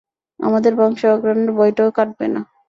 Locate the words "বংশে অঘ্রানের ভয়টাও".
0.75-1.89